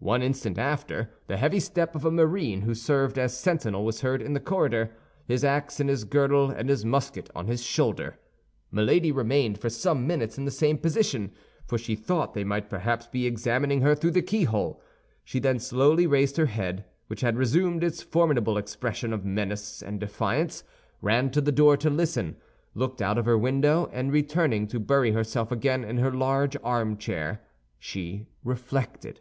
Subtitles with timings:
[0.00, 4.20] One instant after, the heavy step of a marine who served as sentinel was heard
[4.20, 8.18] in the corridor—his ax in his girdle and his musket on his shoulder.
[8.70, 11.32] Milady remained for some minutes in the same position,
[11.66, 14.82] for she thought they might perhaps be examining her through the keyhole;
[15.24, 20.00] she then slowly raised her head, which had resumed its formidable expression of menace and
[20.00, 20.64] defiance,
[21.00, 22.36] ran to the door to listen,
[22.74, 27.40] looked out of her window, and returning to bury herself again in her large armchair,
[27.78, 29.20] she reflected.